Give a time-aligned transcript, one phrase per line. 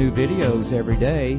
[0.00, 1.38] new videos every day.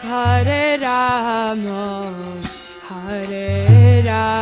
[0.00, 1.78] Hare Rama,
[2.88, 4.39] Hare Rama,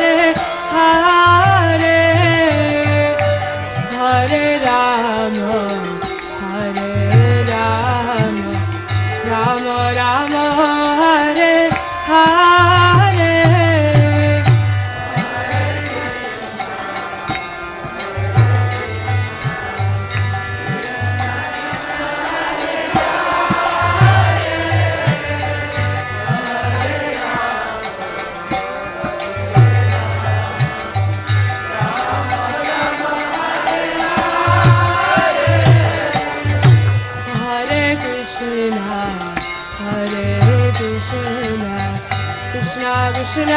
[43.33, 43.51] Krishna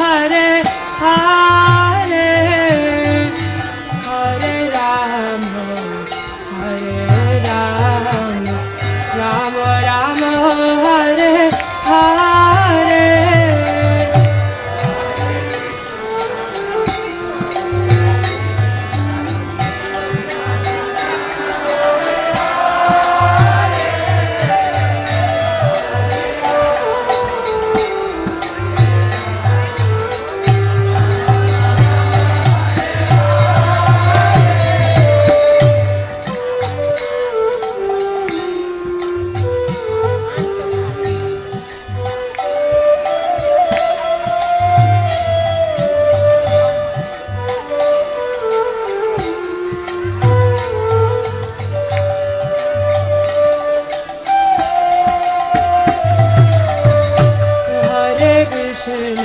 [0.00, 1.41] Hare.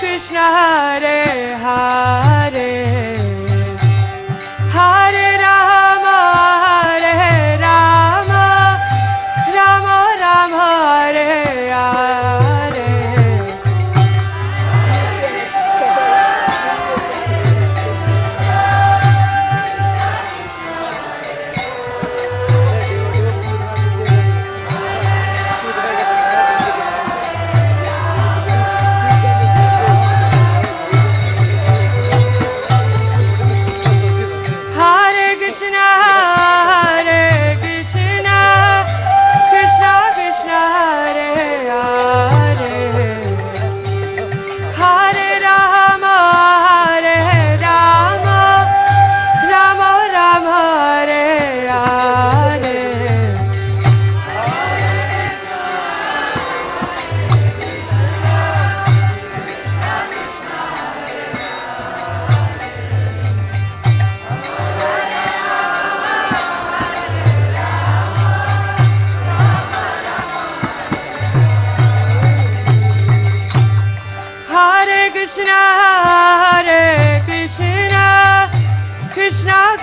[0.00, 1.22] Krishna Hare
[1.62, 3.03] Hare.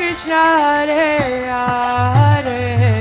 [0.01, 1.17] Krishna Hare
[1.47, 3.00] Hare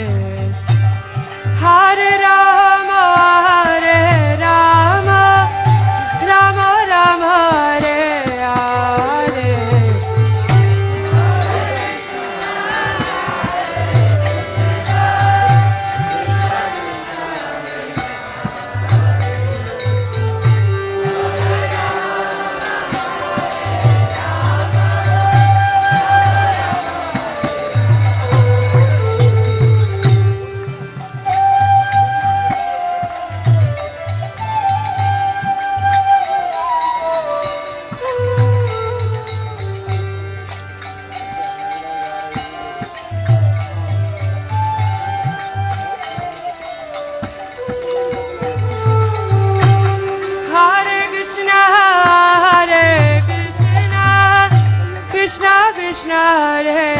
[56.30, 56.99] Hare,